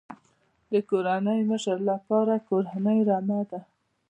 د 0.71 0.73
کورنۍ 0.89 1.41
مشر 1.51 1.77
لپاره 1.89 2.33
کورنۍ 2.49 2.99
رمه 3.09 3.39
ده. 3.49 3.61